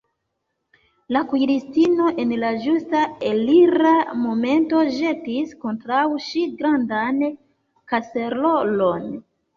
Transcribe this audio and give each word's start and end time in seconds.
La 1.15 1.19
kuiristino 1.33 2.07
en 2.23 2.31
la 2.43 2.49
ĝusta 2.63 3.03
elira 3.33 3.91
momento 4.23 4.81
ĵetis 4.97 5.53
kontraŭ 5.67 6.01
ŝi 6.31 6.43
grandan 6.63 7.21
kaserolon. 7.93 9.07